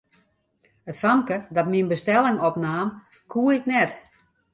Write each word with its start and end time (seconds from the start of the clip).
It 0.91 0.97
famke 0.99 1.37
dat 1.57 1.69
myn 1.71 1.91
bestelling 1.91 2.39
opnaam, 2.49 2.87
koe 3.31 3.47
ik 3.57 3.63
net. 3.73 3.91